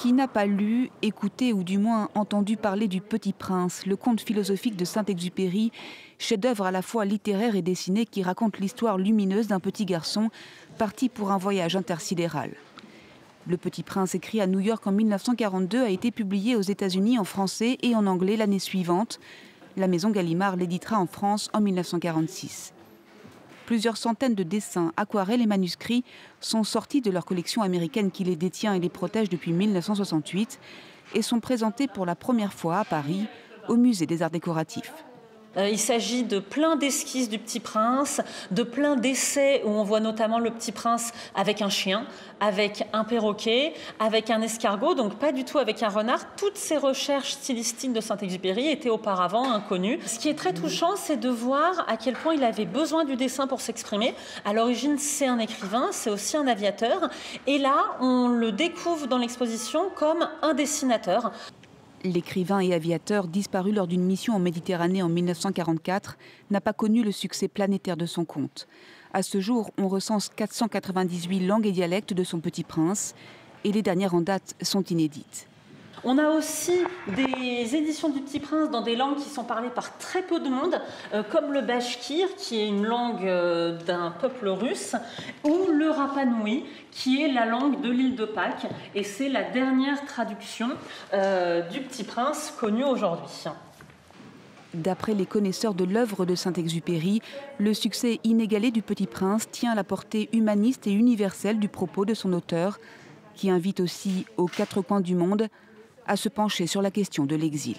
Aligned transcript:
Qui 0.00 0.14
n'a 0.14 0.28
pas 0.28 0.46
lu, 0.46 0.88
écouté 1.02 1.52
ou 1.52 1.62
du 1.62 1.76
moins 1.76 2.08
entendu 2.14 2.56
parler 2.56 2.88
du 2.88 3.02
Petit 3.02 3.34
Prince, 3.34 3.84
le 3.84 3.96
conte 3.96 4.22
philosophique 4.22 4.74
de 4.74 4.86
Saint-Exupéry, 4.86 5.72
chef-d'œuvre 6.18 6.64
à 6.64 6.70
la 6.70 6.80
fois 6.80 7.04
littéraire 7.04 7.54
et 7.54 7.60
dessiné 7.60 8.06
qui 8.06 8.22
raconte 8.22 8.60
l'histoire 8.60 8.96
lumineuse 8.96 9.48
d'un 9.48 9.60
petit 9.60 9.84
garçon 9.84 10.30
parti 10.78 11.10
pour 11.10 11.32
un 11.32 11.36
voyage 11.36 11.76
intersidéral 11.76 12.52
Le 13.46 13.58
Petit 13.58 13.82
Prince, 13.82 14.14
écrit 14.14 14.40
à 14.40 14.46
New 14.46 14.60
York 14.60 14.86
en 14.86 14.92
1942, 14.92 15.82
a 15.82 15.90
été 15.90 16.10
publié 16.10 16.56
aux 16.56 16.62
États-Unis 16.62 17.18
en 17.18 17.24
français 17.24 17.76
et 17.82 17.94
en 17.94 18.06
anglais 18.06 18.38
l'année 18.38 18.58
suivante. 18.58 19.20
La 19.76 19.86
maison 19.86 20.08
Gallimard 20.08 20.56
l'éditera 20.56 20.98
en 20.98 21.06
France 21.06 21.50
en 21.52 21.60
1946. 21.60 22.72
Plusieurs 23.70 23.98
centaines 23.98 24.34
de 24.34 24.42
dessins, 24.42 24.92
aquarelles 24.96 25.42
et 25.42 25.46
manuscrits 25.46 26.02
sont 26.40 26.64
sortis 26.64 27.02
de 27.02 27.10
leur 27.12 27.24
collection 27.24 27.62
américaine 27.62 28.10
qui 28.10 28.24
les 28.24 28.34
détient 28.34 28.74
et 28.74 28.80
les 28.80 28.88
protège 28.88 29.28
depuis 29.28 29.52
1968 29.52 30.58
et 31.14 31.22
sont 31.22 31.38
présentés 31.38 31.86
pour 31.86 32.04
la 32.04 32.16
première 32.16 32.52
fois 32.52 32.78
à 32.78 32.84
Paris 32.84 33.26
au 33.68 33.76
Musée 33.76 34.06
des 34.06 34.22
Arts 34.22 34.32
décoratifs. 34.32 34.92
Euh, 35.56 35.68
il 35.68 35.78
s'agit 35.78 36.22
de 36.22 36.38
plein 36.38 36.76
d'esquisses 36.76 37.28
du 37.28 37.38
Petit 37.38 37.58
Prince, 37.58 38.20
de 38.52 38.62
plein 38.62 38.94
d'essais 38.94 39.62
où 39.64 39.70
on 39.70 39.82
voit 39.82 40.00
notamment 40.00 40.38
le 40.38 40.50
Petit 40.50 40.70
Prince 40.70 41.12
avec 41.34 41.60
un 41.60 41.68
chien, 41.68 42.06
avec 42.38 42.86
un 42.92 43.02
perroquet, 43.02 43.74
avec 43.98 44.30
un 44.30 44.42
escargot, 44.42 44.94
donc 44.94 45.16
pas 45.16 45.32
du 45.32 45.44
tout 45.44 45.58
avec 45.58 45.82
un 45.82 45.88
renard. 45.88 46.20
Toutes 46.36 46.56
ces 46.56 46.76
recherches 46.76 47.32
stylistiques 47.32 47.92
de 47.92 48.00
Saint-Exupéry 48.00 48.68
étaient 48.68 48.90
auparavant 48.90 49.50
inconnues. 49.50 49.98
Ce 50.06 50.18
qui 50.18 50.28
est 50.28 50.34
très 50.34 50.52
touchant, 50.52 50.94
c'est 50.94 51.18
de 51.18 51.28
voir 51.28 51.84
à 51.88 51.96
quel 51.96 52.14
point 52.14 52.34
il 52.34 52.44
avait 52.44 52.64
besoin 52.64 53.04
du 53.04 53.16
dessin 53.16 53.48
pour 53.48 53.60
s'exprimer. 53.60 54.14
À 54.44 54.52
l'origine, 54.52 54.98
c'est 54.98 55.26
un 55.26 55.38
écrivain, 55.40 55.88
c'est 55.90 56.10
aussi 56.10 56.36
un 56.36 56.46
aviateur. 56.46 57.10
Et 57.48 57.58
là, 57.58 57.96
on 58.00 58.28
le 58.28 58.52
découvre 58.52 59.08
dans 59.08 59.18
l'exposition 59.18 59.90
comme 59.96 60.28
un 60.42 60.54
dessinateur. 60.54 61.32
L'écrivain 62.02 62.60
et 62.60 62.72
aviateur, 62.72 63.28
disparu 63.28 63.72
lors 63.72 63.86
d'une 63.86 64.04
mission 64.04 64.34
en 64.34 64.38
Méditerranée 64.38 65.02
en 65.02 65.10
1944, 65.10 66.16
n'a 66.50 66.62
pas 66.62 66.72
connu 66.72 67.02
le 67.02 67.12
succès 67.12 67.46
planétaire 67.46 67.98
de 67.98 68.06
son 68.06 68.24
conte. 68.24 68.68
À 69.12 69.22
ce 69.22 69.38
jour, 69.38 69.70
on 69.76 69.86
recense 69.86 70.30
498 70.34 71.46
langues 71.46 71.66
et 71.66 71.72
dialectes 71.72 72.14
de 72.14 72.24
son 72.24 72.40
petit 72.40 72.64
prince, 72.64 73.14
et 73.64 73.72
les 73.72 73.82
dernières 73.82 74.14
en 74.14 74.22
date 74.22 74.54
sont 74.62 74.82
inédites. 74.84 75.46
On 76.02 76.16
a 76.16 76.30
aussi 76.30 76.72
des 77.08 77.76
éditions 77.76 78.08
du 78.08 78.20
Petit 78.20 78.40
Prince 78.40 78.70
dans 78.70 78.80
des 78.80 78.96
langues 78.96 79.16
qui 79.16 79.28
sont 79.28 79.44
parlées 79.44 79.68
par 79.68 79.98
très 79.98 80.22
peu 80.22 80.40
de 80.40 80.48
monde, 80.48 80.80
euh, 81.12 81.22
comme 81.22 81.52
le 81.52 81.60
bashkir, 81.60 82.26
qui 82.36 82.58
est 82.58 82.66
une 82.66 82.86
langue 82.86 83.26
euh, 83.26 83.76
d'un 83.84 84.10
peuple 84.10 84.48
russe, 84.48 84.96
ou 85.44 85.66
le 85.70 85.90
Rapanui, 85.90 86.64
qui 86.90 87.22
est 87.22 87.30
la 87.30 87.44
langue 87.44 87.82
de 87.82 87.90
l'île 87.90 88.16
de 88.16 88.24
Pâques. 88.24 88.66
Et 88.94 89.04
c'est 89.04 89.28
la 89.28 89.42
dernière 89.42 90.02
traduction 90.06 90.70
euh, 91.12 91.68
du 91.68 91.80
Petit 91.80 92.04
Prince 92.04 92.54
connue 92.58 92.84
aujourd'hui. 92.84 93.44
D'après 94.72 95.12
les 95.12 95.26
connaisseurs 95.26 95.74
de 95.74 95.84
l'œuvre 95.84 96.24
de 96.24 96.34
Saint-Exupéry, 96.34 97.20
le 97.58 97.74
succès 97.74 98.20
inégalé 98.24 98.70
du 98.70 98.80
Petit 98.80 99.06
Prince 99.06 99.50
tient 99.50 99.72
à 99.72 99.74
la 99.74 99.84
portée 99.84 100.30
humaniste 100.32 100.86
et 100.86 100.92
universelle 100.92 101.58
du 101.58 101.68
propos 101.68 102.06
de 102.06 102.14
son 102.14 102.32
auteur, 102.32 102.78
qui 103.34 103.50
invite 103.50 103.80
aussi 103.80 104.24
aux 104.38 104.46
quatre 104.46 104.80
coins 104.80 105.00
du 105.00 105.14
monde 105.14 105.48
à 106.10 106.16
se 106.16 106.28
pencher 106.28 106.66
sur 106.66 106.82
la 106.82 106.90
question 106.90 107.24
de 107.24 107.36
l'exil. 107.36 107.76